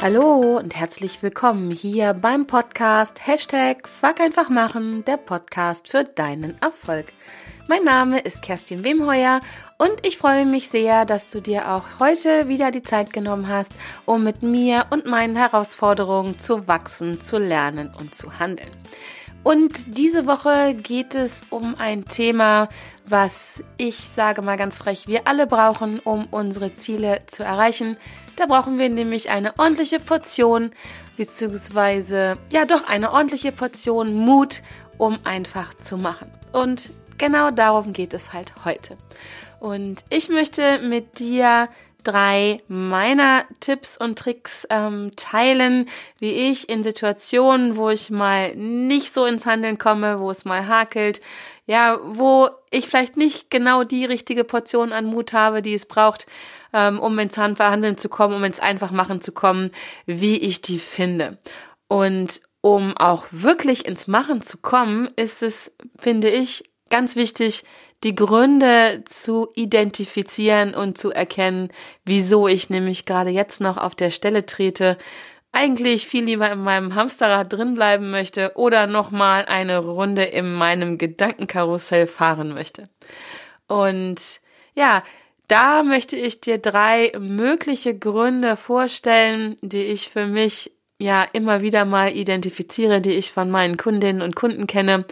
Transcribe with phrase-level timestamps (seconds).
[0.00, 6.56] Hallo und herzlich willkommen hier beim Podcast Hashtag Fuck einfach machen, der Podcast für deinen
[6.62, 7.06] Erfolg.
[7.66, 9.40] Mein Name ist Kerstin Wemheuer
[9.76, 13.72] und ich freue mich sehr, dass du dir auch heute wieder die Zeit genommen hast,
[14.04, 18.70] um mit mir und meinen Herausforderungen zu wachsen, zu lernen und zu handeln.
[19.42, 22.68] Und diese Woche geht es um ein Thema,
[23.06, 27.96] was ich sage mal ganz frech, wir alle brauchen, um unsere Ziele zu erreichen.
[28.36, 30.72] Da brauchen wir nämlich eine ordentliche Portion,
[31.16, 34.62] beziehungsweise ja doch eine ordentliche Portion Mut,
[34.98, 36.30] um einfach zu machen.
[36.52, 38.96] Und genau darum geht es halt heute.
[39.60, 41.68] Und ich möchte mit dir
[42.04, 45.88] drei meiner Tipps und Tricks ähm, teilen,
[46.18, 50.66] wie ich in Situationen, wo ich mal nicht so ins Handeln komme, wo es mal
[50.66, 51.20] hakelt,
[51.66, 56.26] ja, wo ich vielleicht nicht genau die richtige Portion an Mut habe, die es braucht,
[56.72, 59.70] ähm, um ins Handverhandeln zu kommen, um ins Einfachmachen zu kommen,
[60.06, 61.38] wie ich die finde.
[61.88, 67.64] Und um auch wirklich ins Machen zu kommen, ist es, finde ich, ganz wichtig,
[68.04, 71.68] die Gründe zu identifizieren und zu erkennen,
[72.04, 74.96] wieso ich nämlich gerade jetzt noch auf der Stelle trete,
[75.50, 80.98] eigentlich viel lieber in meinem Hamsterrad drin bleiben möchte oder nochmal eine Runde in meinem
[80.98, 82.84] Gedankenkarussell fahren möchte.
[83.66, 84.40] Und
[84.74, 85.02] ja,
[85.48, 91.84] da möchte ich dir drei mögliche Gründe vorstellen, die ich für mich ja immer wieder
[91.84, 95.06] mal identifiziere, die ich von meinen Kundinnen und Kunden kenne.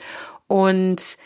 [0.46, 1.16] Und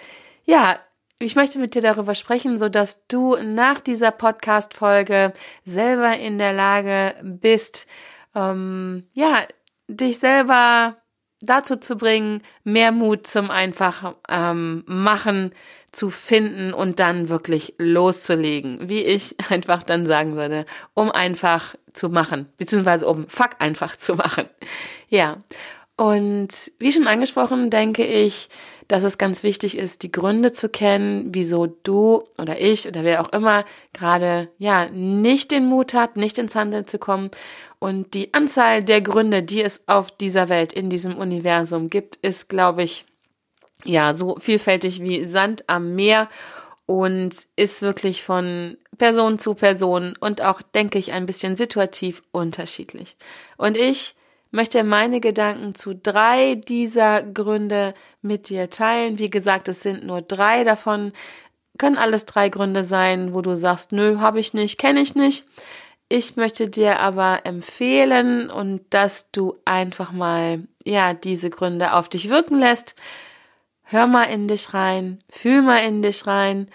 [0.44, 0.78] ja,
[1.22, 5.34] ich möchte mit dir darüber sprechen, so dass du nach dieser Podcast-Folge
[5.66, 7.86] selber in der Lage bist,
[8.34, 9.46] ähm, ja,
[9.86, 10.96] dich selber
[11.42, 15.52] dazu zu bringen, mehr Mut zum einfach ähm, machen
[15.92, 22.08] zu finden und dann wirklich loszulegen, wie ich einfach dann sagen würde, um einfach zu
[22.08, 24.48] machen, beziehungsweise um fuck einfach zu machen.
[25.09, 25.42] Ja.
[25.97, 28.48] Und wie schon angesprochen, denke ich,
[28.91, 33.21] dass es ganz wichtig ist, die Gründe zu kennen, wieso du oder ich oder wer
[33.21, 37.31] auch immer gerade ja nicht den Mut hat, nicht ins Handeln zu kommen.
[37.78, 42.49] Und die Anzahl der Gründe, die es auf dieser Welt, in diesem Universum gibt, ist,
[42.49, 43.06] glaube ich,
[43.84, 46.28] ja, so vielfältig wie Sand am Meer
[46.84, 53.17] und ist wirklich von Person zu Person und auch, denke ich, ein bisschen situativ unterschiedlich.
[53.57, 54.17] Und ich
[54.50, 59.19] möchte meine Gedanken zu drei dieser Gründe mit dir teilen.
[59.19, 61.12] Wie gesagt, es sind nur drei davon.
[61.78, 65.47] Können alles drei Gründe sein, wo du sagst, nö, habe ich nicht, kenne ich nicht.
[66.09, 72.31] Ich möchte dir aber empfehlen und dass du einfach mal, ja, diese Gründe auf dich
[72.31, 72.97] wirken lässt.
[73.84, 76.69] Hör mal in dich rein, fühl mal in dich rein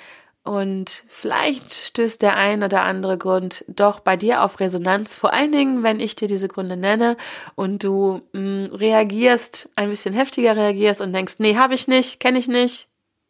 [0.45, 5.51] und vielleicht stößt der ein oder andere Grund doch bei dir auf Resonanz, vor allen
[5.51, 7.17] Dingen, wenn ich dir diese Gründe nenne
[7.56, 12.19] und du mh, mm, reagierst, ein bisschen heftiger reagierst und denkst, nee, habe ich nicht,
[12.19, 12.88] kenne ich nicht.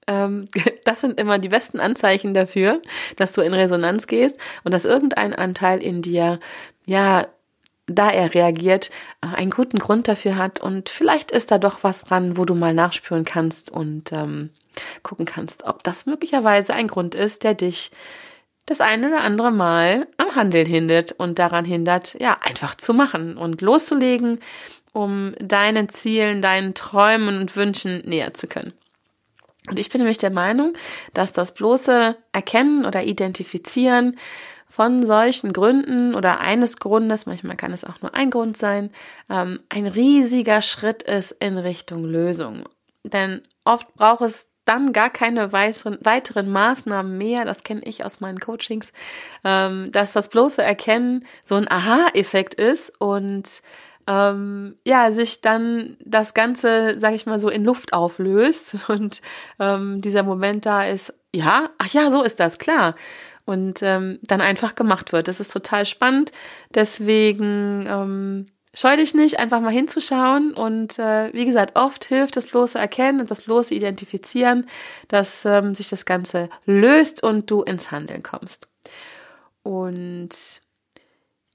[0.08, 0.50] Ähm,
[0.84, 2.82] das sind immer die besten Anzeichen dafür,
[3.16, 6.42] dass du in Resonanz gehst und dass irgendein Anteil in dir,
[6.86, 7.28] ja,
[7.88, 8.90] da er reagiert,
[9.22, 12.56] äh, einen guten Grund dafür hat und vielleicht ist da doch was dran, wo du
[12.56, 14.50] mal nachspüren kannst und ähm,
[15.04, 17.92] gucken kannst, ob das möglicherweise ein Grund ist, der dich
[18.66, 23.38] das eine oder andere Mal am Handeln hindert und daran hindert, ja, einfach zu machen
[23.38, 24.40] und loszulegen,
[24.92, 28.74] um deinen Zielen, deinen Träumen und Wünschen näher zu können.
[29.68, 30.74] Und ich bin nämlich der Meinung,
[31.14, 34.18] dass das bloße Erkennen oder Identifizieren
[34.68, 38.92] von solchen Gründen oder eines Grundes, manchmal kann es auch nur ein Grund sein,
[39.30, 42.68] ähm, ein riesiger Schritt ist in Richtung Lösung.
[43.04, 48.20] Denn oft braucht es dann gar keine weiteren, weiteren Maßnahmen mehr, das kenne ich aus
[48.20, 48.92] meinen Coachings,
[49.44, 53.62] ähm, dass das bloße Erkennen so ein Aha-Effekt ist und
[54.08, 59.22] ähm, ja, sich dann das Ganze, sag ich mal, so in Luft auflöst und
[59.60, 62.96] ähm, dieser Moment da ist, ja, ach ja, so ist das, klar.
[63.48, 65.28] Und ähm, dann einfach gemacht wird.
[65.28, 66.32] Das ist total spannend.
[66.74, 70.54] Deswegen ähm, scheu dich nicht, einfach mal hinzuschauen.
[70.54, 74.68] Und äh, wie gesagt, oft hilft das bloße Erkennen und das bloße Identifizieren,
[75.08, 78.70] dass ähm, sich das Ganze löst und du ins Handeln kommst.
[79.64, 80.62] Und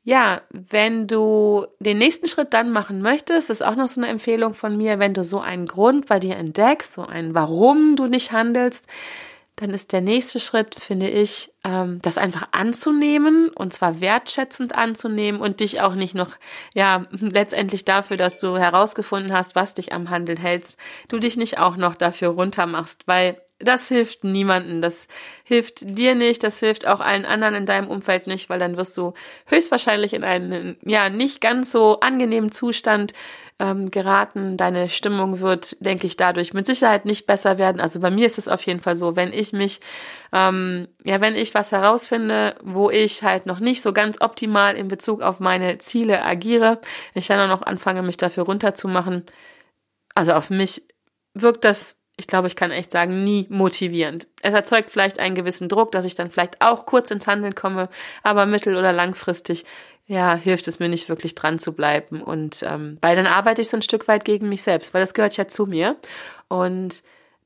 [0.02, 4.54] ja, wenn du den nächsten Schritt dann machen möchtest, ist auch noch so eine Empfehlung
[4.54, 8.32] von mir, wenn du so einen Grund bei dir entdeckst, so ein Warum du nicht
[8.32, 8.86] handelst,
[9.60, 15.40] dann ist der nächste Schritt, finde ich, ähm, das einfach anzunehmen und zwar wertschätzend anzunehmen
[15.40, 16.30] und dich auch nicht noch,
[16.74, 20.76] ja, letztendlich dafür, dass du herausgefunden hast, was dich am Handel hältst,
[21.08, 24.80] du dich nicht auch noch dafür runtermachst, weil das hilft niemanden.
[24.80, 25.06] Das
[25.44, 28.96] hilft dir nicht, das hilft auch allen anderen in deinem Umfeld nicht, weil dann wirst
[28.96, 29.14] du
[29.46, 33.12] höchstwahrscheinlich in einen, ja, nicht ganz so angenehmen Zustand
[33.58, 34.56] ähm, geraten.
[34.56, 37.80] Deine Stimmung wird, denke ich, dadurch mit Sicherheit nicht besser werden.
[37.80, 39.80] Also bei mir ist es auf jeden Fall so, wenn ich mich,
[40.32, 44.88] ähm, ja, wenn ich was herausfinde, wo ich halt noch nicht so ganz optimal in
[44.88, 46.80] Bezug auf meine Ziele agiere,
[47.14, 49.24] ich dann auch noch anfange, mich dafür runterzumachen,
[50.14, 50.82] also auf mich
[51.34, 54.28] wirkt das ich glaube, ich kann echt sagen, nie motivierend.
[54.42, 57.88] Es erzeugt vielleicht einen gewissen Druck, dass ich dann vielleicht auch kurz ins Handeln komme,
[58.22, 59.64] aber mittel- oder langfristig,
[60.06, 62.22] ja, hilft es mir nicht wirklich dran zu bleiben.
[62.22, 65.14] Und ähm, weil dann arbeite ich so ein Stück weit gegen mich selbst, weil das
[65.14, 65.96] gehört ja zu mir.
[66.48, 67.02] Und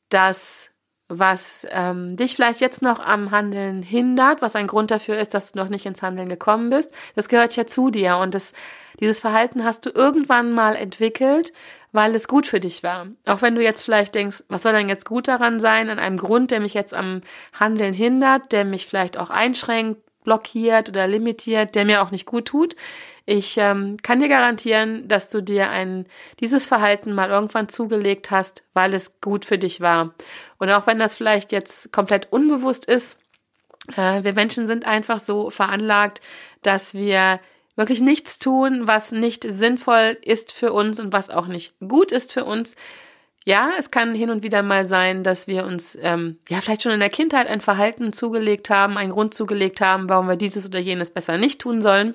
[0.08, 0.70] das
[1.08, 5.52] was ähm, dich vielleicht jetzt noch am Handeln hindert, was ein Grund dafür ist, dass
[5.52, 8.54] du noch nicht ins Handeln gekommen bist, das gehört ja zu dir und das,
[9.00, 11.52] dieses Verhalten hast du irgendwann mal entwickelt,
[11.94, 13.06] weil es gut für dich war.
[13.24, 16.16] Auch wenn du jetzt vielleicht denkst, was soll denn jetzt gut daran sein, an einem
[16.16, 17.20] Grund, der mich jetzt am
[17.52, 22.46] Handeln hindert, der mich vielleicht auch einschränkt, blockiert oder limitiert, der mir auch nicht gut
[22.46, 22.74] tut.
[23.26, 26.06] Ich ähm, kann dir garantieren, dass du dir ein,
[26.40, 30.14] dieses Verhalten mal irgendwann zugelegt hast, weil es gut für dich war.
[30.58, 33.18] Und auch wenn das vielleicht jetzt komplett unbewusst ist,
[33.96, 36.20] äh, wir Menschen sind einfach so veranlagt,
[36.62, 37.38] dass wir
[37.76, 42.32] wirklich nichts tun, was nicht sinnvoll ist für uns und was auch nicht gut ist
[42.32, 42.76] für uns.
[43.46, 46.92] Ja, es kann hin und wieder mal sein, dass wir uns ähm, ja vielleicht schon
[46.92, 50.78] in der Kindheit ein Verhalten zugelegt haben, einen Grund zugelegt haben, warum wir dieses oder
[50.78, 52.14] jenes besser nicht tun sollen.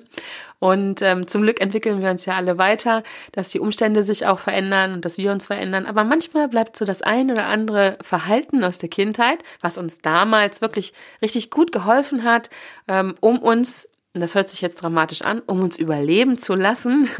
[0.58, 4.40] Und ähm, zum Glück entwickeln wir uns ja alle weiter, dass die Umstände sich auch
[4.40, 5.86] verändern und dass wir uns verändern.
[5.86, 10.60] Aber manchmal bleibt so das ein oder andere Verhalten aus der Kindheit, was uns damals
[10.60, 10.92] wirklich
[11.22, 12.50] richtig gut geholfen hat,
[12.88, 17.08] ähm, um uns das hört sich jetzt dramatisch an, um uns überleben zu lassen.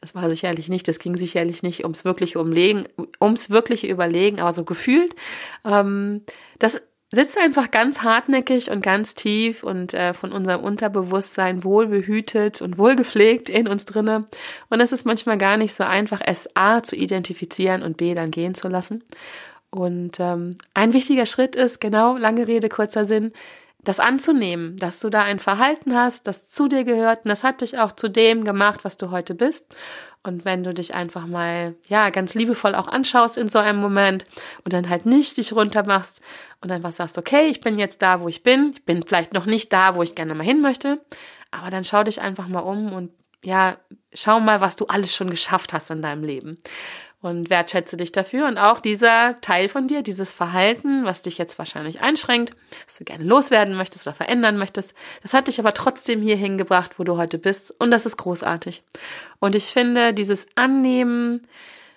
[0.00, 2.84] Das war sicherlich nicht, das ging sicherlich nicht ums wirkliche Umlegen,
[3.20, 5.12] ums wirkliche Überlegen, aber so gefühlt.
[5.64, 6.22] Ähm,
[6.60, 6.80] das
[7.12, 13.50] sitzt einfach ganz hartnäckig und ganz tief und äh, von unserem Unterbewusstsein wohlbehütet und wohlgepflegt
[13.50, 14.26] in uns drinne.
[14.70, 18.30] Und es ist manchmal gar nicht so einfach, es A zu identifizieren und B dann
[18.30, 19.02] gehen zu lassen.
[19.70, 23.32] Und ähm, ein wichtiger Schritt ist, genau, lange Rede, kurzer Sinn,
[23.84, 27.60] das anzunehmen, dass du da ein Verhalten hast, das zu dir gehört und das hat
[27.60, 29.74] dich auch zu dem gemacht, was du heute bist.
[30.24, 34.24] Und wenn du dich einfach mal, ja, ganz liebevoll auch anschaust in so einem Moment
[34.64, 36.20] und dann halt nicht dich runtermachst
[36.60, 38.72] und einfach sagst, okay, ich bin jetzt da, wo ich bin.
[38.74, 41.00] Ich bin vielleicht noch nicht da, wo ich gerne mal hin möchte.
[41.52, 43.12] Aber dann schau dich einfach mal um und
[43.44, 43.78] ja,
[44.12, 46.58] schau mal, was du alles schon geschafft hast in deinem Leben
[47.20, 48.46] und wertschätze dich dafür.
[48.46, 52.54] Und auch dieser Teil von dir, dieses Verhalten, was dich jetzt wahrscheinlich einschränkt,
[52.86, 56.98] was du gerne loswerden möchtest oder verändern möchtest, das hat dich aber trotzdem hier hingebracht,
[56.98, 57.74] wo du heute bist.
[57.78, 58.82] Und das ist großartig.
[59.40, 61.46] Und ich finde, dieses Annehmen,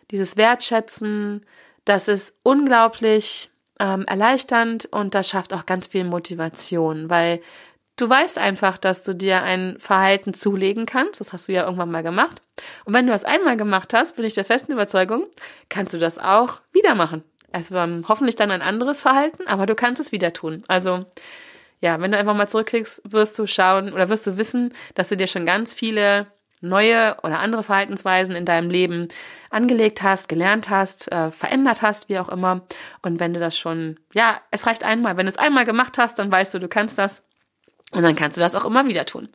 [0.10, 1.46] dieses Wertschätzen,
[1.86, 7.42] das ist unglaublich ähm, erleichternd und das schafft auch ganz viel Motivation, weil
[8.02, 11.20] Du weißt einfach, dass du dir ein Verhalten zulegen kannst.
[11.20, 12.42] Das hast du ja irgendwann mal gemacht.
[12.84, 15.28] Und wenn du das einmal gemacht hast, bin ich der festen Überzeugung,
[15.70, 17.24] kannst du das auch wieder machen.
[17.52, 20.64] War hoffentlich dann ein anderes Verhalten, aber du kannst es wieder tun.
[20.68, 21.06] Also,
[21.80, 25.16] ja, wenn du einfach mal zurückkriegst, wirst du schauen oder wirst du wissen, dass du
[25.16, 26.26] dir schon ganz viele
[26.60, 29.10] neue oder andere Verhaltensweisen in deinem Leben
[29.52, 32.62] angelegt hast, gelernt hast, äh, verändert hast, wie auch immer.
[33.04, 35.18] Und wenn du das schon, ja, es reicht einmal.
[35.18, 37.28] Wenn du es einmal gemacht hast, dann weißt du, du kannst das.
[37.94, 39.28] Und dann kannst du das auch immer wieder tun.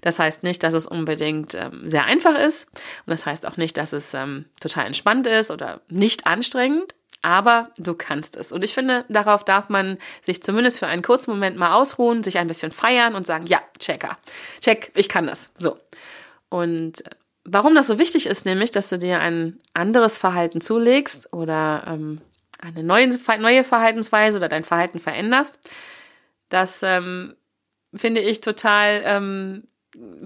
[0.00, 2.68] Das heißt nicht, dass es unbedingt ähm, sehr einfach ist.
[3.06, 6.94] Und das heißt auch nicht, dass es ähm, total entspannt ist oder nicht anstrengend.
[7.22, 8.52] Aber du kannst es.
[8.52, 12.38] Und ich finde, darauf darf man sich zumindest für einen kurzen Moment mal ausruhen, sich
[12.38, 14.16] ein bisschen feiern und sagen, ja, checker.
[14.60, 15.50] Check, ich kann das.
[15.58, 15.78] So.
[16.50, 17.10] Und äh,
[17.44, 22.20] warum das so wichtig ist, nämlich, dass du dir ein anderes Verhalten zulegst oder ähm,
[22.60, 25.58] eine neue, neue Verhaltensweise oder dein Verhalten veränderst,
[26.48, 27.34] das ähm,
[27.96, 29.64] finde ich total ähm,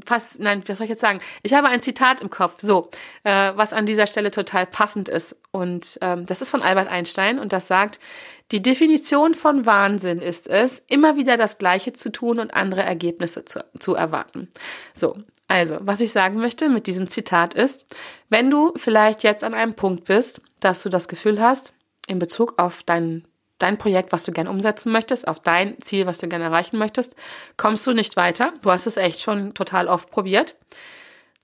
[0.05, 1.21] fast, nein, was soll ich jetzt sagen?
[1.43, 2.91] Ich habe ein Zitat im Kopf, so,
[3.25, 5.37] äh, was an dieser Stelle total passend ist.
[5.51, 7.99] Und ähm, das ist von Albert Einstein und das sagt,
[8.51, 13.45] die Definition von Wahnsinn ist es, immer wieder das Gleiche zu tun und andere Ergebnisse
[13.45, 14.49] zu, zu erwarten.
[14.95, 17.85] So, also, was ich sagen möchte mit diesem Zitat ist,
[18.29, 21.73] wenn du vielleicht jetzt an einem Punkt bist, dass du das Gefühl hast,
[22.07, 23.27] in Bezug auf dein
[23.59, 27.15] dein Projekt, was du gerne umsetzen möchtest, auf dein Ziel, was du gerne erreichen möchtest,
[27.57, 28.53] kommst du nicht weiter.
[28.63, 30.57] Du hast es echt schon total oft probiert.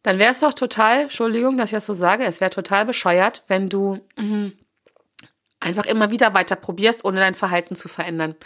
[0.03, 3.45] Dann wäre es doch total, Entschuldigung, dass ich das so sage, es wäre total bescheuert,
[3.49, 4.53] wenn du mh,
[5.61, 8.37] einfach immer wieder weiter probierst, ohne dein Verhalten zu verändern.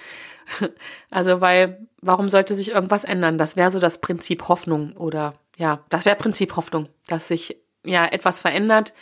[1.10, 3.36] Also, weil, warum sollte sich irgendwas ändern?
[3.36, 8.06] Das wäre so das Prinzip Hoffnung oder ja, das wäre Prinzip Hoffnung, dass sich ja
[8.06, 8.94] etwas verändert,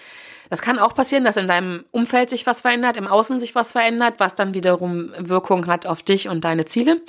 [0.51, 3.73] Das kann auch passieren, dass in deinem Umfeld sich was verändert, im Außen sich was
[3.73, 7.01] verändert, was dann wiederum Wirkung hat auf dich und deine Ziele.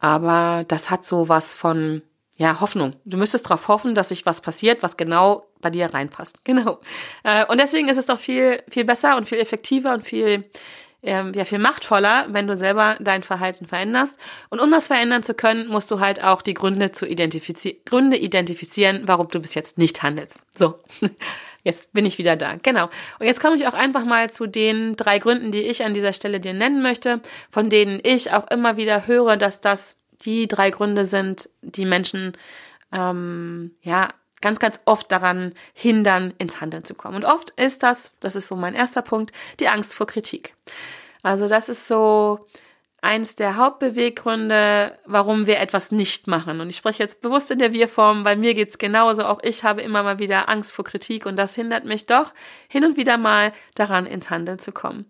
[0.00, 2.02] Aber das hat so was von,
[2.36, 2.96] ja, Hoffnung.
[3.04, 6.40] Du müsstest darauf hoffen, dass sich was passiert, was genau bei dir reinpasst.
[6.44, 6.78] Genau.
[7.22, 10.44] Äh, und deswegen ist es doch viel, viel besser und viel effektiver und viel,
[11.02, 14.18] ähm, ja, viel machtvoller, wenn du selber dein Verhalten veränderst.
[14.50, 18.16] Und um das verändern zu können, musst du halt auch die Gründe zu identifizieren, Gründe
[18.16, 20.44] identifizieren, warum du bis jetzt nicht handelst.
[20.56, 20.80] So.
[21.64, 22.56] Jetzt bin ich wieder da.
[22.62, 22.84] Genau.
[23.18, 26.12] Und jetzt komme ich auch einfach mal zu den drei Gründen, die ich an dieser
[26.12, 30.70] Stelle dir nennen möchte, von denen ich auch immer wieder höre, dass das die drei
[30.70, 32.32] Gründe sind, die Menschen
[32.92, 34.08] ähm, ja
[34.42, 37.16] ganz, ganz oft daran hindern, ins Handeln zu kommen.
[37.16, 40.54] Und oft ist das, das ist so mein erster Punkt, die Angst vor Kritik.
[41.22, 42.46] Also das ist so
[43.04, 46.60] eins der Hauptbeweggründe, warum wir etwas nicht machen.
[46.60, 49.24] Und ich spreche jetzt bewusst in der Wir-Form, weil mir geht's genauso.
[49.24, 52.32] Auch ich habe immer mal wieder Angst vor Kritik und das hindert mich doch
[52.66, 55.04] hin und wieder mal daran, ins Handeln zu kommen.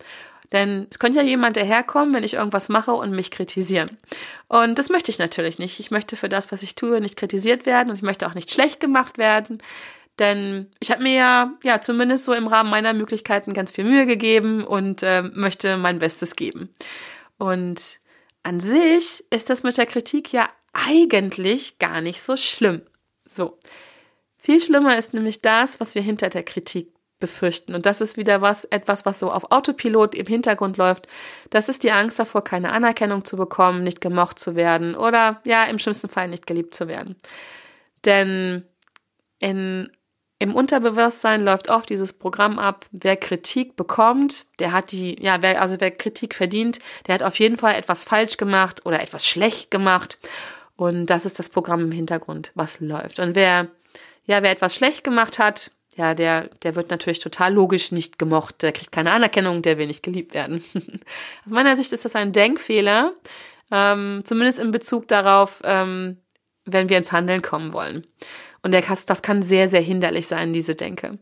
[0.52, 3.96] Denn es könnte ja jemand daherkommen, wenn ich irgendwas mache und mich kritisieren.
[4.48, 5.80] Und das möchte ich natürlich nicht.
[5.80, 8.50] Ich möchte für das, was ich tue, nicht kritisiert werden und ich möchte auch nicht
[8.50, 9.62] schlecht gemacht werden.
[10.18, 14.06] Denn ich habe mir ja, ja, zumindest so im Rahmen meiner Möglichkeiten ganz viel Mühe
[14.06, 16.70] gegeben und äh, möchte mein Bestes geben.
[17.44, 18.00] Und
[18.42, 22.80] an sich ist das mit der Kritik ja eigentlich gar nicht so schlimm.
[23.28, 23.58] So.
[24.38, 27.74] Viel schlimmer ist nämlich das, was wir hinter der Kritik befürchten.
[27.74, 31.06] Und das ist wieder was, etwas, was so auf Autopilot im Hintergrund läuft.
[31.50, 35.64] Das ist die Angst davor, keine Anerkennung zu bekommen, nicht gemocht zu werden oder ja,
[35.64, 37.14] im schlimmsten Fall nicht geliebt zu werden.
[38.06, 38.64] Denn
[39.38, 39.92] in,
[40.44, 45.62] im Unterbewusstsein läuft oft dieses Programm ab, wer Kritik bekommt, der hat die, ja, wer,
[45.62, 49.70] also wer Kritik verdient, der hat auf jeden Fall etwas falsch gemacht oder etwas schlecht
[49.70, 50.18] gemacht.
[50.76, 53.20] Und das ist das Programm im Hintergrund, was läuft.
[53.20, 53.68] Und wer,
[54.26, 58.60] ja, wer etwas schlecht gemacht hat, ja, der, der wird natürlich total logisch nicht gemocht,
[58.60, 60.62] der kriegt keine Anerkennung, der will nicht geliebt werden.
[60.74, 63.12] Aus meiner Sicht ist das ein Denkfehler,
[63.70, 66.18] ähm, zumindest in Bezug darauf, ähm,
[66.66, 68.06] wenn wir ins Handeln kommen wollen.
[68.64, 71.18] Und der, das kann sehr, sehr hinderlich sein, diese Denke.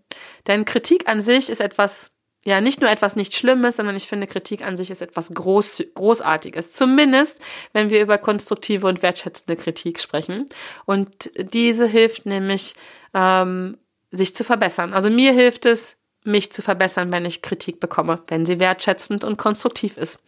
[0.46, 2.12] Denn Kritik an sich ist etwas,
[2.44, 5.82] ja, nicht nur etwas nicht Schlimmes, sondern ich finde, Kritik an sich ist etwas Groß,
[5.94, 6.72] Großartiges.
[6.72, 10.46] Zumindest, wenn wir über konstruktive und wertschätzende Kritik sprechen.
[10.86, 12.74] Und diese hilft nämlich,
[13.12, 13.76] ähm,
[14.12, 14.92] sich zu verbessern.
[14.92, 19.36] Also mir hilft es, mich zu verbessern, wenn ich Kritik bekomme, wenn sie wertschätzend und
[19.36, 20.20] konstruktiv ist.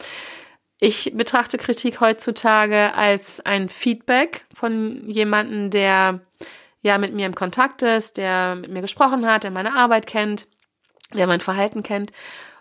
[0.81, 6.21] Ich betrachte Kritik heutzutage als ein Feedback von jemandem, der
[6.85, 10.47] ja mit mir im Kontakt ist, der mit mir gesprochen hat, der meine Arbeit kennt,
[11.13, 12.13] der mein Verhalten kennt.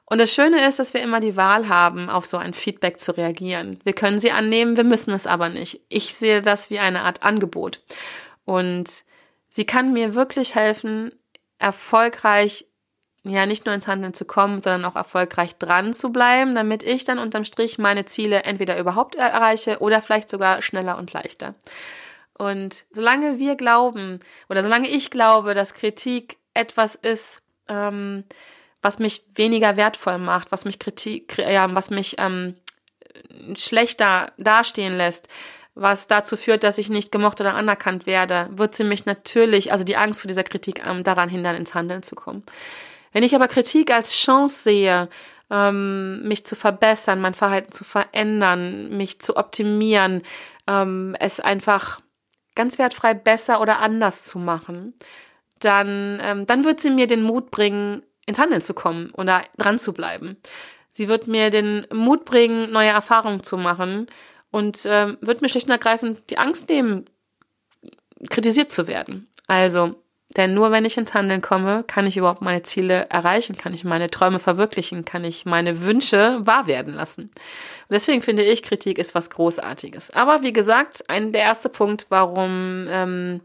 [0.06, 3.16] Und das Schöne ist, dass wir immer die Wahl haben, auf so ein Feedback zu
[3.16, 3.80] reagieren.
[3.84, 5.82] Wir können sie annehmen, wir müssen es aber nicht.
[5.90, 7.82] Ich sehe das wie eine Art Angebot.
[8.46, 9.04] Und
[9.56, 11.12] Sie kann mir wirklich helfen,
[11.60, 12.66] erfolgreich
[13.24, 17.06] ja nicht nur ins Handeln zu kommen, sondern auch erfolgreich dran zu bleiben, damit ich
[17.06, 21.54] dann unterm Strich meine Ziele entweder überhaupt erreiche oder vielleicht sogar schneller und leichter.
[22.38, 28.24] Und solange wir glauben oder solange ich glaube, dass Kritik etwas ist, ähm,
[28.82, 32.56] was mich weniger wertvoll macht, was mich Kritik, ja, was mich ähm,
[33.56, 35.30] schlechter dastehen lässt,
[35.76, 39.84] was dazu führt, dass ich nicht gemocht oder anerkannt werde, wird sie mich natürlich, also
[39.84, 42.44] die Angst vor dieser Kritik ähm, daran hindern, ins Handeln zu kommen.
[43.12, 45.10] Wenn ich aber Kritik als Chance sehe,
[45.50, 50.22] ähm, mich zu verbessern, mein Verhalten zu verändern, mich zu optimieren,
[50.68, 52.02] ähm, es einfach
[52.56, 54.94] ganz wertfrei besser oder anders zu machen,
[55.60, 59.80] dann, ähm, dann wird sie mir den Mut bringen, ins Handeln zu kommen oder dran
[59.80, 60.38] zu bleiben.
[60.92, 64.08] Sie wird mir den Mut bringen, neue Erfahrungen zu machen
[64.52, 67.06] und ähm, wird mir schlicht und ergreifend die Angst nehmen,
[68.30, 69.28] kritisiert zu werden.
[69.48, 69.96] Also,
[70.38, 73.84] denn nur wenn ich ins Handeln komme, kann ich überhaupt meine Ziele erreichen, kann ich
[73.84, 77.24] meine Träume verwirklichen, kann ich meine Wünsche wahr werden lassen.
[77.24, 80.12] Und deswegen finde ich, Kritik ist was Großartiges.
[80.12, 83.42] Aber wie gesagt, ein der erste Punkt, warum ähm,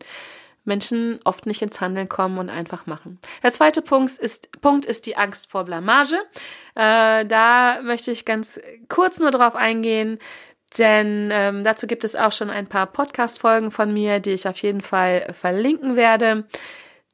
[0.65, 3.19] Menschen oft nicht ins Handeln kommen und einfach machen.
[3.43, 6.17] Der zweite Punkt ist, Punkt ist die Angst vor Blamage.
[6.75, 10.19] Äh, da möchte ich ganz kurz nur drauf eingehen.
[10.77, 14.59] Denn ähm, dazu gibt es auch schon ein paar Podcast-Folgen von mir, die ich auf
[14.59, 16.45] jeden Fall verlinken werde.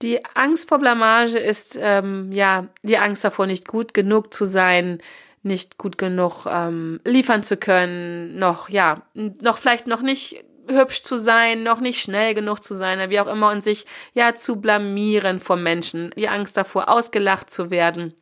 [0.02, 4.98] Die Angst vor Blamage ist ähm, ja die Angst davor, nicht gut genug zu sein,
[5.42, 11.16] nicht gut genug ähm, liefern zu können, noch ja, noch vielleicht noch nicht hübsch zu
[11.16, 15.38] sein, noch nicht schnell genug zu sein, wie auch immer, und sich ja zu blamieren
[15.38, 18.14] vor Menschen, die Angst davor, ausgelacht zu werden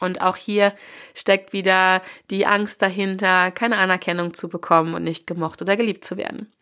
[0.00, 0.72] und auch hier
[1.14, 6.16] steckt wieder die Angst dahinter, keine Anerkennung zu bekommen und nicht gemocht oder geliebt zu
[6.16, 6.52] werden.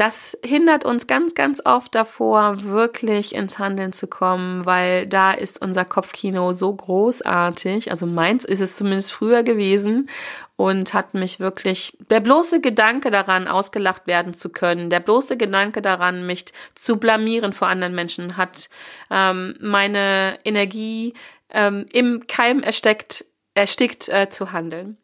[0.00, 5.60] das hindert uns ganz, ganz oft davor, wirklich ins Handeln zu kommen, weil da ist
[5.60, 7.90] unser Kopfkino so großartig.
[7.90, 10.08] Also meins ist es zumindest früher gewesen
[10.56, 15.82] und hat mich wirklich der bloße Gedanke daran, ausgelacht werden zu können, der bloße Gedanke
[15.82, 18.70] daran, mich zu blamieren vor anderen Menschen, hat
[19.10, 21.12] ähm, meine Energie
[21.52, 24.98] ähm, im Keim ersteckt, erstickt äh, zu handeln.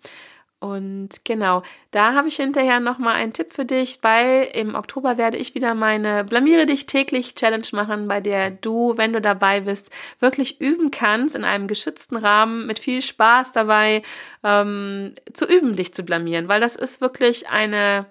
[0.58, 5.36] Und genau, da habe ich hinterher nochmal einen Tipp für dich, weil im Oktober werde
[5.36, 9.90] ich wieder meine Blamiere dich täglich Challenge machen, bei der du, wenn du dabei bist,
[10.18, 14.02] wirklich üben kannst, in einem geschützten Rahmen, mit viel Spaß dabei,
[14.42, 18.06] ähm, zu üben, dich zu blamieren, weil das ist wirklich eine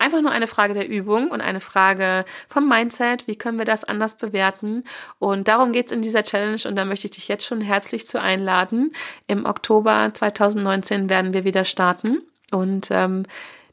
[0.00, 3.26] Einfach nur eine Frage der Übung und eine Frage vom Mindset.
[3.26, 4.82] Wie können wir das anders bewerten?
[5.18, 8.18] Und darum geht's in dieser Challenge und da möchte ich dich jetzt schon herzlich zu
[8.18, 8.92] einladen.
[9.26, 13.24] Im Oktober 2019 werden wir wieder starten und ähm,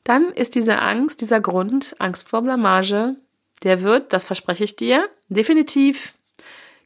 [0.03, 3.15] dann ist diese Angst, dieser Grund, Angst vor Blamage,
[3.63, 6.13] der wird, das verspreche ich dir, definitiv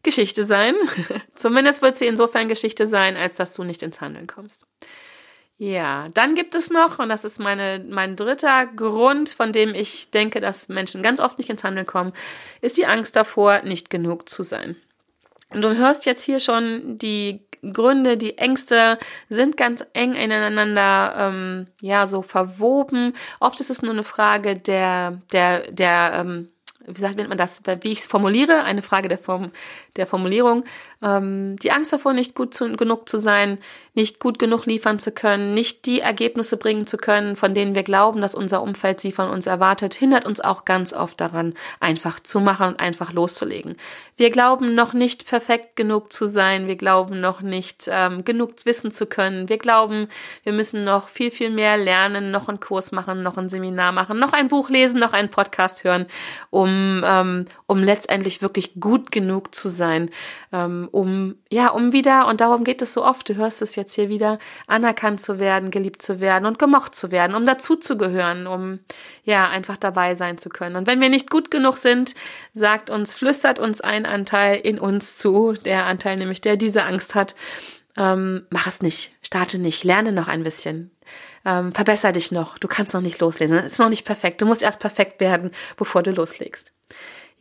[0.03, 0.75] Geschichte sein.
[1.35, 4.65] Zumindest wird sie insofern Geschichte sein, als dass du nicht ins Handeln kommst.
[5.63, 10.09] Ja, dann gibt es noch, und das ist meine, mein dritter Grund, von dem ich
[10.09, 12.13] denke, dass Menschen ganz oft nicht ins Handeln kommen,
[12.61, 14.75] ist die Angst davor, nicht genug zu sein.
[15.51, 18.97] Und du hörst jetzt hier schon die Gründe, die Ängste
[19.29, 23.13] sind ganz eng ineinander, ähm, ja, so verwoben.
[23.39, 26.49] Oft ist es nur eine Frage der, der, der, ähm,
[26.87, 29.51] wie sagt man das, wie ich es formuliere, eine Frage der, Form,
[29.95, 30.63] der Formulierung.
[31.03, 33.57] Ähm, die Angst davor, nicht gut zu, genug zu sein,
[33.93, 37.83] nicht gut genug liefern zu können, nicht die Ergebnisse bringen zu können, von denen wir
[37.83, 42.19] glauben, dass unser Umfeld sie von uns erwartet, hindert uns auch ganz oft daran, einfach
[42.19, 43.75] zu machen und einfach loszulegen.
[44.15, 48.91] Wir glauben noch nicht perfekt genug zu sein, wir glauben noch nicht ähm, genug wissen
[48.91, 50.07] zu können, wir glauben,
[50.43, 54.19] wir müssen noch viel, viel mehr lernen, noch einen Kurs machen, noch ein Seminar machen,
[54.19, 56.05] noch ein Buch lesen, noch einen Podcast hören,
[56.49, 60.11] um, ähm, um letztendlich wirklich gut genug zu sein,
[60.53, 63.95] ähm, um, ja, um wieder, und darum geht es so oft, du hörst es jetzt
[63.95, 68.79] hier wieder, anerkannt zu werden, geliebt zu werden und gemocht zu werden, um dazuzugehören, um,
[69.23, 70.75] ja, einfach dabei sein zu können.
[70.75, 72.13] Und wenn wir nicht gut genug sind,
[72.53, 77.15] sagt uns, flüstert uns ein Anteil in uns zu, der Anteil nämlich, der diese Angst
[77.15, 77.35] hat,
[77.97, 80.91] ähm, mach es nicht, starte nicht, lerne noch ein bisschen.
[81.43, 84.45] Ähm, verbessere dich noch, du kannst noch nicht loslesen, es ist noch nicht perfekt, du
[84.45, 86.73] musst erst perfekt werden, bevor du loslegst.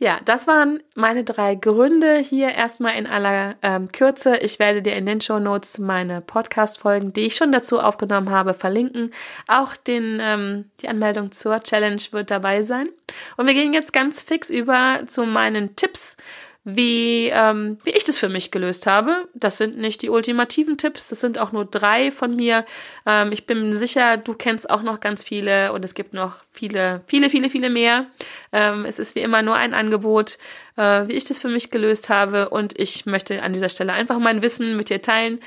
[0.01, 4.35] Ja, das waren meine drei Gründe hier erstmal in aller ähm, Kürze.
[4.37, 8.55] Ich werde dir in den Show Notes meine Podcast-Folgen, die ich schon dazu aufgenommen habe,
[8.55, 9.13] verlinken.
[9.47, 12.89] Auch den, ähm, die Anmeldung zur Challenge wird dabei sein.
[13.37, 16.17] Und wir gehen jetzt ganz fix über zu meinen Tipps
[16.63, 19.27] wie, ähm, wie ich das für mich gelöst habe.
[19.33, 22.65] Das sind nicht die ultimativen Tipps, das sind auch nur drei von mir.
[23.05, 27.01] Ähm, ich bin sicher, du kennst auch noch ganz viele und es gibt noch viele,
[27.07, 28.05] viele, viele, viele mehr.
[28.51, 30.37] Ähm, es ist wie immer nur ein Angebot,
[30.77, 34.19] äh, wie ich das für mich gelöst habe und ich möchte an dieser Stelle einfach
[34.19, 35.39] mein Wissen mit dir teilen.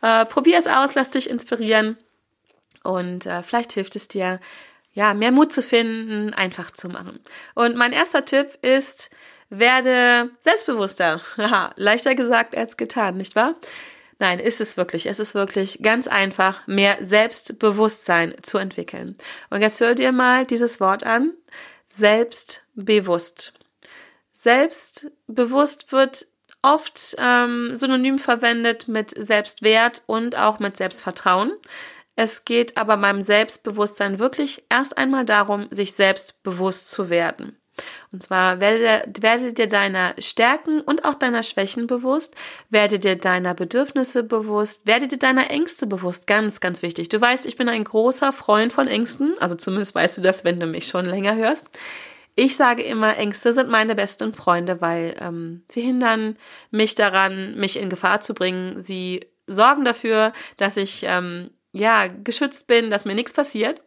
[0.00, 1.98] Äh, probier es aus, lass dich inspirieren
[2.82, 4.40] und äh, vielleicht hilft es dir,
[4.94, 7.20] ja, mehr Mut zu finden, einfach zu machen.
[7.54, 9.10] Und mein erster Tipp ist,
[9.52, 11.20] werde selbstbewusster.
[11.36, 13.54] Haha, leichter gesagt als getan, nicht wahr?
[14.18, 15.06] Nein, ist es wirklich.
[15.06, 19.16] Es ist wirklich ganz einfach, mehr Selbstbewusstsein zu entwickeln.
[19.50, 21.32] Und jetzt hör dir mal dieses Wort an.
[21.86, 23.52] Selbstbewusst.
[24.30, 26.26] Selbstbewusst wird
[26.62, 31.52] oft ähm, synonym verwendet mit Selbstwert und auch mit Selbstvertrauen.
[32.14, 37.56] Es geht aber beim Selbstbewusstsein wirklich erst einmal darum, sich selbstbewusst zu werden.
[38.12, 42.34] Und zwar werde, werde dir deiner Stärken und auch deiner Schwächen bewusst,
[42.70, 46.26] werde dir deiner Bedürfnisse bewusst, werde dir deiner Ängste bewusst.
[46.26, 47.08] Ganz, ganz wichtig.
[47.08, 49.34] Du weißt, ich bin ein großer Freund von Ängsten.
[49.40, 51.68] Also zumindest weißt du das, wenn du mich schon länger hörst.
[52.34, 56.38] Ich sage immer, Ängste sind meine besten Freunde, weil ähm, sie hindern
[56.70, 58.80] mich daran, mich in Gefahr zu bringen.
[58.80, 63.82] Sie sorgen dafür, dass ich ähm, ja geschützt bin, dass mir nichts passiert.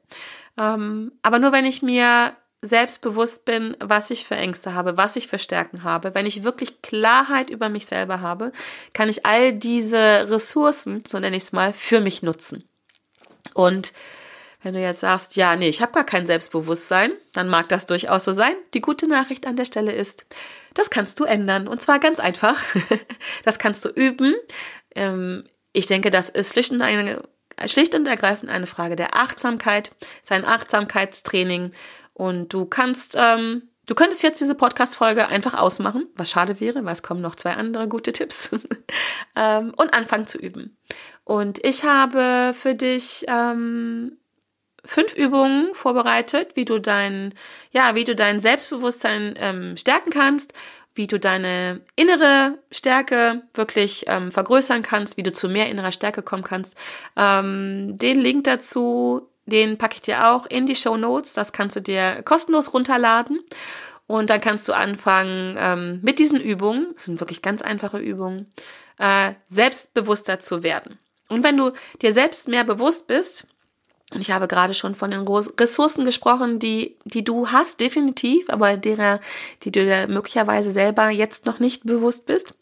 [0.57, 5.27] Ähm, aber nur wenn ich mir selbstbewusst bin, was ich für Ängste habe, was ich
[5.27, 8.51] für Stärken habe, wenn ich wirklich Klarheit über mich selber habe,
[8.93, 12.67] kann ich all diese Ressourcen, so nenne ich es mal, für mich nutzen.
[13.53, 13.93] Und
[14.65, 18.25] wenn du jetzt sagst, ja, nee, ich habe gar kein Selbstbewusstsein, dann mag das durchaus
[18.25, 18.55] so sein.
[18.73, 20.25] Die gute Nachricht an der Stelle ist,
[20.73, 21.67] das kannst du ändern.
[21.67, 22.61] Und zwar ganz einfach.
[23.43, 24.33] Das kannst du üben.
[24.95, 27.21] Ähm, ich denke, das ist schlicht und, eine,
[27.67, 29.91] schlicht und ergreifend eine Frage der Achtsamkeit.
[29.99, 31.71] Es ist ein Achtsamkeitstraining.
[32.15, 36.93] Und du kannst, ähm, du könntest jetzt diese Podcast-Folge einfach ausmachen, was schade wäre, weil
[36.93, 38.49] es kommen noch zwei andere gute Tipps,
[39.35, 40.77] ähm, und anfangen zu üben.
[41.25, 44.17] Und ich habe für dich ähm,
[44.85, 47.33] fünf Übungen vorbereitet, wie du dein,
[47.71, 50.53] ja, wie du dein Selbstbewusstsein ähm, stärken kannst,
[50.93, 56.21] wie du deine innere Stärke wirklich ähm, vergrößern kannst, wie du zu mehr innerer Stärke
[56.21, 56.77] kommen kannst.
[57.17, 61.33] Ähm, den Link dazu, den packe ich dir auch in die Show Notes.
[61.33, 63.39] Das kannst du dir kostenlos runterladen.
[64.07, 68.53] Und dann kannst du anfangen ähm, mit diesen Übungen, das sind wirklich ganz einfache Übungen,
[68.99, 70.99] äh, selbstbewusster zu werden.
[71.27, 73.47] Und wenn du dir selbst mehr bewusst bist,
[74.11, 78.77] und ich habe gerade schon von den Ressourcen gesprochen, die, die du hast, definitiv, aber
[78.77, 79.19] derer,
[79.63, 82.53] die du dir möglicherweise selber jetzt noch nicht bewusst bist,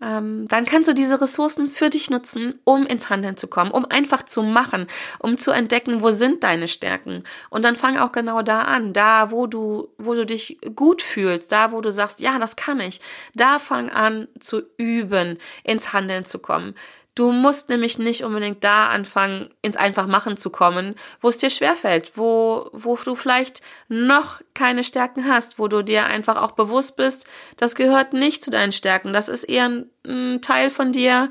[0.00, 3.86] ähm, dann kannst du diese Ressourcen für dich nutzen, um ins Handeln zu kommen, um
[3.86, 4.86] einfach zu machen,
[5.18, 7.24] um zu entdecken, wo sind deine Stärken.
[7.48, 11.50] Und dann fang auch genau da an, da wo du, wo du dich gut fühlst,
[11.50, 13.00] da wo du sagst, ja, das kann ich.
[13.34, 16.74] Da fang an zu üben, ins Handeln zu kommen.
[17.16, 22.12] Du musst nämlich nicht unbedingt da anfangen, ins Einfachmachen zu kommen, wo es dir schwerfällt,
[22.14, 27.26] wo, wo du vielleicht noch keine Stärken hast, wo du dir einfach auch bewusst bist,
[27.56, 29.14] das gehört nicht zu deinen Stärken.
[29.14, 31.30] Das ist eher ein, ein Teil von dir,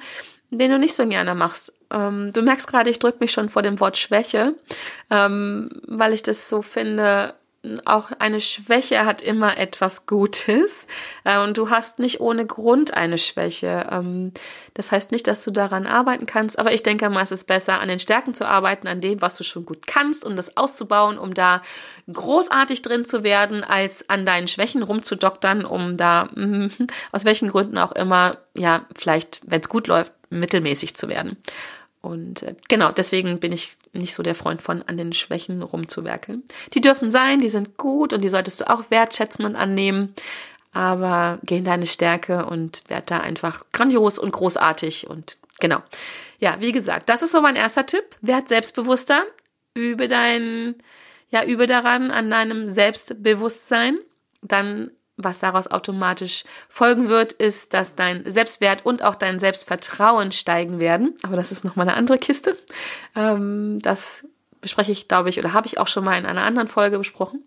[0.50, 1.71] den du nicht so gerne machst.
[1.91, 4.56] Ähm, du merkst gerade, ich drücke mich schon vor dem Wort Schwäche,
[5.12, 7.36] ähm, weil ich das so finde,
[7.86, 10.88] auch eine Schwäche hat immer etwas Gutes
[11.23, 13.88] äh, und du hast nicht ohne Grund eine Schwäche.
[13.91, 14.32] Ähm,
[14.73, 17.80] das heißt nicht, dass du daran arbeiten kannst, aber ich denke mal, es ist besser,
[17.80, 21.17] an den Stärken zu arbeiten, an dem, was du schon gut kannst, um das auszubauen,
[21.17, 21.62] um da
[22.12, 26.30] großartig drin zu werden, als an deinen Schwächen rumzudoktern, um da
[27.12, 31.38] aus welchen Gründen auch immer, ja, vielleicht, wenn es gut läuft, mittelmäßig zu werden.
[32.06, 36.44] Und äh, genau, deswegen bin ich nicht so der Freund von, an den Schwächen rumzuwerkeln.
[36.76, 40.13] Die dürfen sein, die sind gut und die solltest du auch wertschätzen und annehmen.
[40.72, 45.82] Aber geh in deine Stärke und werd da einfach grandios und großartig und genau.
[46.38, 48.04] Ja, wie gesagt, das ist so mein erster Tipp.
[48.22, 49.24] Werd selbstbewusster.
[49.74, 50.76] Übe dein,
[51.30, 53.98] ja, übe daran, an deinem Selbstbewusstsein.
[54.44, 60.80] Dann was daraus automatisch folgen wird, ist, dass dein Selbstwert und auch dein Selbstvertrauen steigen
[60.80, 61.15] werden.
[61.23, 62.58] Aber das ist nochmal eine andere Kiste.
[63.15, 64.25] Ähm, das
[64.60, 67.43] bespreche ich, glaube ich, oder habe ich auch schon mal in einer anderen Folge besprochen.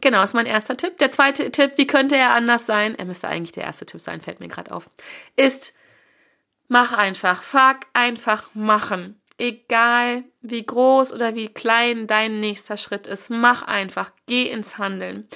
[0.00, 0.98] Genau, ist mein erster Tipp.
[0.98, 2.94] Der zweite Tipp, wie könnte er anders sein?
[2.96, 4.90] Er müsste eigentlich der erste Tipp sein, fällt mir gerade auf.
[5.36, 5.74] Ist,
[6.68, 9.20] mach einfach, fuck einfach machen.
[9.38, 15.28] Egal wie groß oder wie klein dein nächster Schritt ist, mach einfach, geh ins Handeln.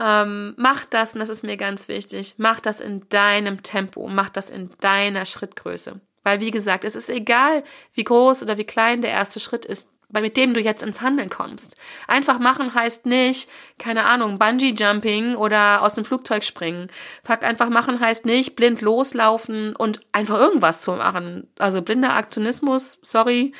[0.00, 4.30] Ähm, mach das, und das ist mir ganz wichtig, mach das in deinem Tempo, mach
[4.30, 6.00] das in deiner Schrittgröße.
[6.22, 9.90] Weil, wie gesagt, es ist egal, wie groß oder wie klein der erste Schritt ist,
[10.10, 11.76] mit dem du jetzt ins Handeln kommst.
[12.06, 16.88] Einfach machen heißt nicht, keine Ahnung, Bungee Jumping oder aus dem Flugzeug springen.
[17.24, 21.48] Fuck, einfach machen heißt nicht blind loslaufen und einfach irgendwas zu machen.
[21.58, 23.52] Also blinder Aktionismus, sorry,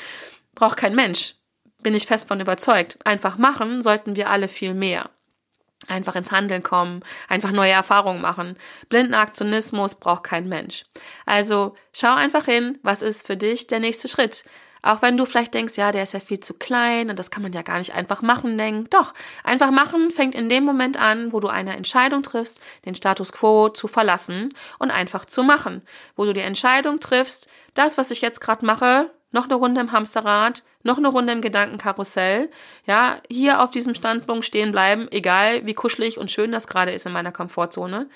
[0.54, 1.34] braucht kein Mensch.
[1.82, 2.98] Bin ich fest von überzeugt.
[3.04, 5.10] Einfach machen sollten wir alle viel mehr
[5.88, 8.56] einfach ins Handeln kommen, einfach neue Erfahrungen machen.
[8.88, 10.84] Blindenaktionismus braucht kein Mensch.
[11.26, 14.44] Also schau einfach hin, was ist für dich der nächste Schritt.
[14.82, 17.42] Auch wenn du vielleicht denkst, ja, der ist ja viel zu klein und das kann
[17.42, 21.32] man ja gar nicht einfach machen, denk, doch, einfach machen fängt in dem Moment an,
[21.32, 25.82] wo du eine Entscheidung triffst, den Status quo zu verlassen und einfach zu machen.
[26.16, 29.92] Wo du die Entscheidung triffst, das, was ich jetzt gerade mache, noch eine Runde im
[29.92, 32.50] Hamsterrad, noch eine Runde im Gedankenkarussell,
[32.86, 37.06] ja, hier auf diesem Standpunkt stehen bleiben, egal wie kuschelig und schön das gerade ist
[37.06, 38.08] in meiner Komfortzone.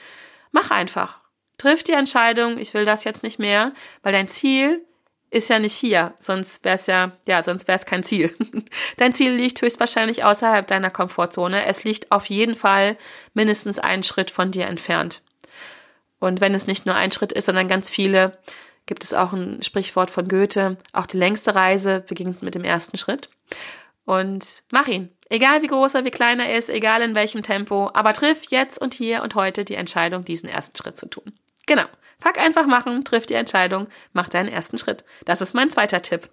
[0.52, 1.20] Mach einfach.
[1.58, 3.72] Triff die Entscheidung, ich will das jetzt nicht mehr,
[4.02, 4.84] weil dein Ziel
[5.32, 8.34] ist ja nicht hier, sonst wäre es ja, ja, sonst wäre es kein Ziel.
[8.98, 11.64] Dein Ziel liegt höchstwahrscheinlich außerhalb deiner Komfortzone.
[11.64, 12.98] Es liegt auf jeden Fall
[13.32, 15.22] mindestens einen Schritt von dir entfernt.
[16.18, 18.38] Und wenn es nicht nur ein Schritt ist, sondern ganz viele,
[18.86, 22.98] gibt es auch ein Sprichwort von Goethe, auch die längste Reise beginnt mit dem ersten
[22.98, 23.28] Schritt.
[24.04, 25.12] Und mach ihn.
[25.28, 28.78] Egal wie groß er, wie klein er ist, egal in welchem Tempo, aber triff jetzt
[28.78, 31.32] und hier und heute die Entscheidung, diesen ersten Schritt zu tun.
[31.66, 31.84] Genau.
[32.18, 35.04] Fuck einfach machen, triff die Entscheidung, mach deinen ersten Schritt.
[35.24, 36.28] Das ist mein zweiter Tipp.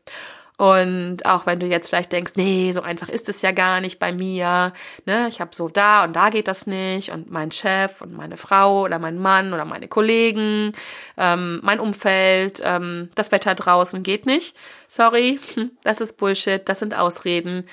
[0.59, 3.97] Und auch wenn du jetzt vielleicht denkst, nee, so einfach ist es ja gar nicht
[3.97, 4.73] bei mir,
[5.05, 8.35] ne, ich habe so da und da geht das nicht und mein Chef und meine
[8.35, 10.73] Frau oder mein Mann oder meine Kollegen,
[11.15, 14.53] ähm, mein Umfeld, ähm, das Wetter draußen geht nicht.
[14.89, 15.39] Sorry,
[15.83, 17.65] das ist Bullshit, das sind Ausreden.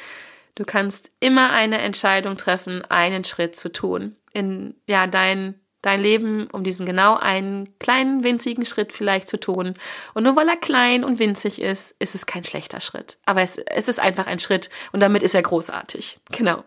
[0.54, 6.48] Du kannst immer eine Entscheidung treffen, einen Schritt zu tun in ja dein dein Leben,
[6.50, 9.74] um diesen genau einen kleinen, winzigen Schritt vielleicht zu tun.
[10.14, 13.18] Und nur weil er klein und winzig ist, ist es kein schlechter Schritt.
[13.24, 16.18] Aber es, es ist einfach ein Schritt und damit ist er großartig.
[16.32, 16.64] Genau.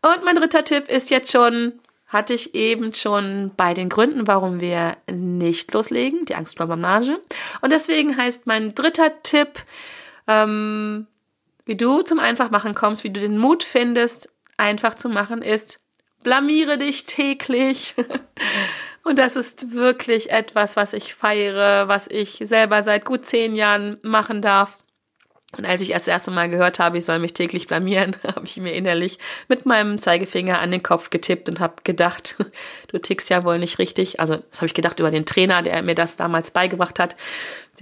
[0.00, 4.60] Und mein dritter Tipp ist jetzt schon, hatte ich eben schon bei den Gründen, warum
[4.60, 7.20] wir nicht loslegen, die Angst vor Blamage.
[7.62, 9.58] Und deswegen heißt mein dritter Tipp,
[10.28, 11.08] ähm,
[11.64, 15.80] wie du zum Einfachmachen kommst, wie du den Mut findest, einfach zu machen, ist,
[16.22, 17.94] blamiere dich täglich.
[19.04, 23.98] Und das ist wirklich etwas, was ich feiere, was ich selber seit gut zehn Jahren
[24.02, 24.78] machen darf.
[25.58, 28.56] Und als ich das erste Mal gehört habe, ich soll mich täglich blamieren, habe ich
[28.56, 32.36] mir innerlich mit meinem Zeigefinger an den Kopf getippt und habe gedacht,
[32.88, 34.18] du tickst ja wohl nicht richtig.
[34.20, 37.16] Also das habe ich gedacht über den Trainer, der mir das damals beigebracht hat.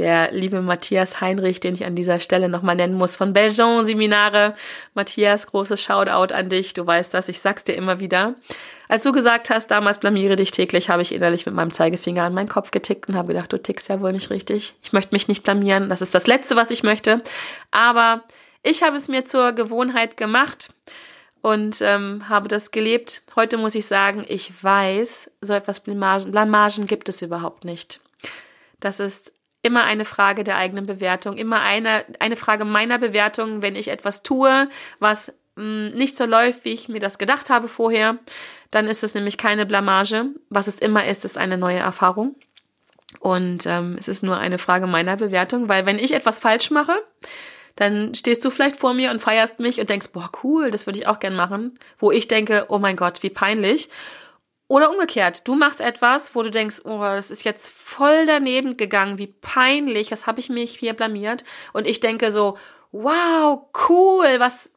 [0.00, 4.54] Der liebe Matthias Heinrich, den ich an dieser Stelle nochmal nennen muss, von Belgian Seminare.
[4.94, 6.72] Matthias, großes Shoutout an dich.
[6.72, 8.34] Du weißt das, ich sag's dir immer wieder.
[8.88, 12.32] Als du gesagt hast, damals blamiere dich täglich, habe ich innerlich mit meinem Zeigefinger an
[12.32, 14.74] meinen Kopf getickt und habe gedacht, du tickst ja wohl nicht richtig.
[14.82, 15.90] Ich möchte mich nicht blamieren.
[15.90, 17.20] Das ist das Letzte, was ich möchte.
[17.70, 18.22] Aber
[18.62, 20.72] ich habe es mir zur Gewohnheit gemacht
[21.42, 23.20] und ähm, habe das gelebt.
[23.36, 28.00] Heute muss ich sagen, ich weiß, so etwas Blamagen, Blamagen gibt es überhaupt nicht.
[28.80, 33.76] Das ist immer eine Frage der eigenen Bewertung, immer eine, eine Frage meiner Bewertung, wenn
[33.76, 34.68] ich etwas tue,
[34.98, 38.18] was mh, nicht so läuft, wie ich mir das gedacht habe vorher,
[38.70, 40.26] dann ist es nämlich keine Blamage.
[40.48, 42.36] Was es immer ist, ist eine neue Erfahrung.
[43.18, 46.94] Und ähm, es ist nur eine Frage meiner Bewertung, weil wenn ich etwas falsch mache,
[47.76, 50.98] dann stehst du vielleicht vor mir und feierst mich und denkst, boah, cool, das würde
[50.98, 51.78] ich auch gern machen.
[51.98, 53.88] Wo ich denke, oh mein Gott, wie peinlich.
[54.70, 59.18] Oder umgekehrt, du machst etwas, wo du denkst, oh, das ist jetzt voll daneben gegangen,
[59.18, 61.42] wie peinlich, was habe ich mich hier blamiert?
[61.72, 62.56] Und ich denke so,
[62.92, 64.70] wow, cool, was,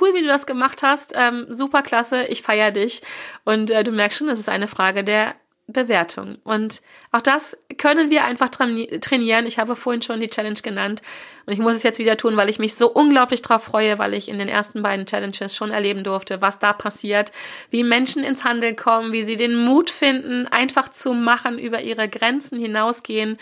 [0.00, 3.02] cool, wie du das gemacht hast, ähm, super klasse, ich feiere dich.
[3.44, 5.36] Und äh, du merkst schon, das ist eine Frage der
[5.68, 6.38] Bewertung.
[6.44, 9.46] Und auch das können wir einfach trainieren.
[9.46, 11.02] Ich habe vorhin schon die Challenge genannt
[11.44, 14.14] und ich muss es jetzt wieder tun, weil ich mich so unglaublich drauf freue, weil
[14.14, 17.32] ich in den ersten beiden Challenges schon erleben durfte, was da passiert,
[17.70, 22.08] wie Menschen ins Handeln kommen, wie sie den Mut finden, einfach zu machen, über ihre
[22.08, 23.36] Grenzen hinausgehen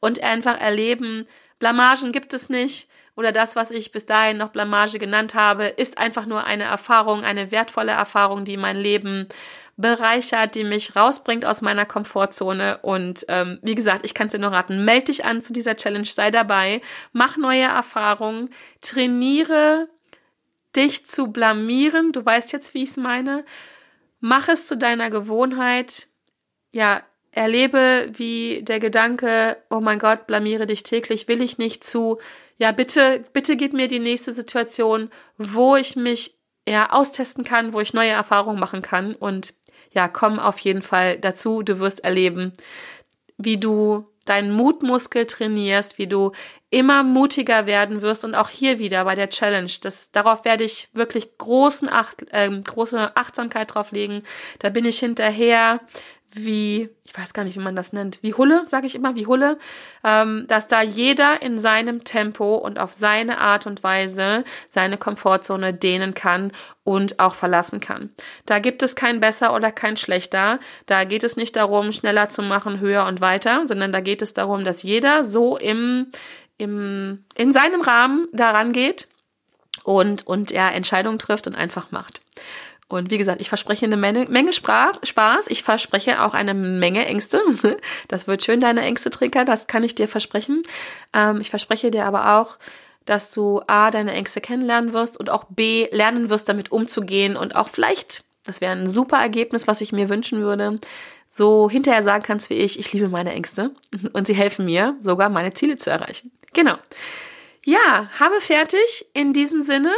[0.00, 1.26] und einfach erleben,
[1.58, 5.98] Blamagen gibt es nicht oder das, was ich bis dahin noch Blamage genannt habe, ist
[5.98, 9.28] einfach nur eine Erfahrung, eine wertvolle Erfahrung, die mein Leben
[9.80, 12.78] bereichert, die mich rausbringt aus meiner Komfortzone.
[12.82, 15.76] Und ähm, wie gesagt, ich kann es dir nur raten, melde dich an zu dieser
[15.76, 16.80] Challenge, sei dabei,
[17.12, 19.88] mach neue Erfahrungen, trainiere
[20.76, 22.12] dich zu blamieren.
[22.12, 23.44] Du weißt jetzt, wie ich es meine.
[24.20, 26.08] Mach es zu deiner Gewohnheit.
[26.72, 32.18] Ja, erlebe, wie der Gedanke, oh mein Gott, blamiere dich täglich, will ich nicht zu,
[32.58, 36.38] ja, bitte, bitte gib mir die nächste Situation, wo ich mich
[36.68, 39.54] ja austesten kann, wo ich neue Erfahrungen machen kann und
[39.92, 41.62] ja, komm auf jeden Fall dazu.
[41.62, 42.52] Du wirst erleben,
[43.38, 46.32] wie du deinen Mutmuskel trainierst, wie du
[46.70, 49.72] immer mutiger werden wirst und auch hier wieder bei der Challenge.
[49.80, 54.22] Das, darauf werde ich wirklich großen Acht, äh, große Achtsamkeit drauf legen.
[54.60, 55.80] Da bin ich hinterher
[56.32, 59.26] wie, ich weiß gar nicht, wie man das nennt, wie Hulle, sage ich immer, wie
[59.26, 59.58] Hulle,
[60.04, 65.74] ähm, dass da jeder in seinem Tempo und auf seine Art und Weise seine Komfortzone
[65.74, 66.52] dehnen kann
[66.84, 68.10] und auch verlassen kann.
[68.46, 70.60] Da gibt es kein besser oder kein schlechter.
[70.86, 74.32] Da geht es nicht darum, schneller zu machen, höher und weiter, sondern da geht es
[74.32, 76.12] darum, dass jeder so im,
[76.58, 79.08] im, in seinem Rahmen daran geht
[79.82, 82.20] und, und er Entscheidungen trifft und einfach macht.
[82.90, 85.46] Und wie gesagt, ich verspreche eine Menge, Menge Sprach, Spaß.
[85.48, 87.40] Ich verspreche auch eine Menge Ängste.
[88.08, 89.46] Das wird schön, deine Ängste triggern.
[89.46, 90.64] Das kann ich dir versprechen.
[91.12, 92.58] Ähm, ich verspreche dir aber auch,
[93.04, 97.54] dass du A, deine Ängste kennenlernen wirst und auch B, lernen wirst, damit umzugehen und
[97.54, 100.80] auch vielleicht, das wäre ein super Ergebnis, was ich mir wünschen würde,
[101.28, 103.70] so hinterher sagen kannst wie ich, ich liebe meine Ängste
[104.12, 106.32] und sie helfen mir, sogar meine Ziele zu erreichen.
[106.52, 106.74] Genau.
[107.64, 109.06] Ja, habe fertig.
[109.12, 109.92] In diesem Sinne,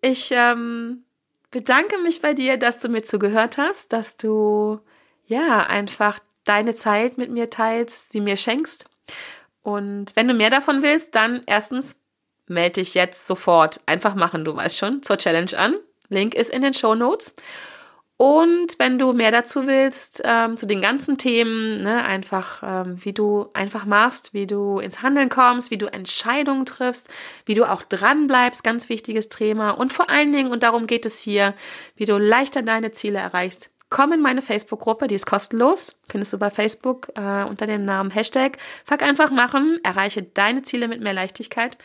[0.00, 1.04] ich ähm,
[1.50, 4.80] bedanke mich bei dir, dass du mir zugehört hast, dass du
[5.26, 8.86] ja einfach deine Zeit mit mir teilst, sie mir schenkst.
[9.62, 11.96] Und wenn du mehr davon willst, dann erstens
[12.46, 13.80] melde dich jetzt sofort.
[13.86, 15.76] Einfach machen, du weißt schon, zur Challenge an.
[16.08, 17.34] Link ist in den Show Notes.
[18.18, 23.12] Und wenn du mehr dazu willst, ähm, zu den ganzen Themen, ne, einfach ähm, wie
[23.12, 27.08] du einfach machst, wie du ins Handeln kommst, wie du Entscheidungen triffst,
[27.46, 29.70] wie du auch dran bleibst, ganz wichtiges Thema.
[29.70, 31.54] Und vor allen Dingen, und darum geht es hier,
[31.94, 33.70] wie du leichter deine Ziele erreichst.
[33.88, 36.00] Komm in meine Facebook-Gruppe, die ist kostenlos.
[36.10, 38.58] Findest du bei Facebook äh, unter dem Namen Hashtag.
[38.84, 41.78] Fuck einfach machen, erreiche deine Ziele mit mehr Leichtigkeit.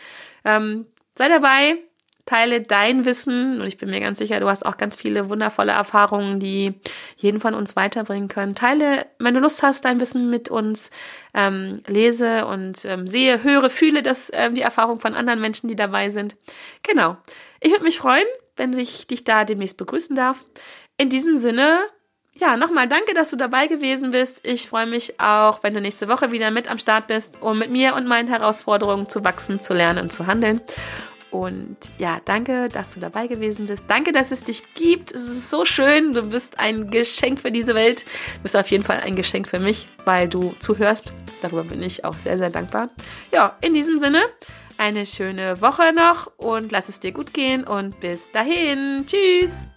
[0.45, 1.77] Ähm, sei dabei,
[2.25, 5.73] teile dein Wissen und ich bin mir ganz sicher, du hast auch ganz viele wundervolle
[5.73, 6.73] Erfahrungen, die
[7.17, 8.55] jeden von uns weiterbringen können.
[8.55, 10.89] Teile, wenn du Lust hast, dein Wissen mit uns,
[11.33, 15.75] ähm, lese und ähm, sehe, höre, fühle das, äh, die Erfahrung von anderen Menschen, die
[15.75, 16.37] dabei sind.
[16.83, 17.17] Genau.
[17.59, 20.45] Ich würde mich freuen, wenn ich dich da demnächst begrüßen darf.
[20.97, 21.79] In diesem Sinne,
[22.35, 24.45] ja, nochmal danke, dass du dabei gewesen bist.
[24.45, 27.69] Ich freue mich auch, wenn du nächste Woche wieder mit am Start bist, um mit
[27.69, 30.61] mir und meinen Herausforderungen zu wachsen, zu lernen und zu handeln.
[31.33, 33.85] Und ja, danke, dass du dabei gewesen bist.
[33.87, 35.11] Danke, dass es dich gibt.
[35.11, 36.13] Es ist so schön.
[36.13, 38.05] Du bist ein Geschenk für diese Welt.
[38.37, 41.11] Du bist auf jeden Fall ein Geschenk für mich, weil du zuhörst.
[41.41, 42.91] Darüber bin ich auch sehr, sehr dankbar.
[43.31, 44.21] Ja, in diesem Sinne,
[44.77, 49.05] eine schöne Woche noch und lass es dir gut gehen und bis dahin.
[49.07, 49.72] Tschüss.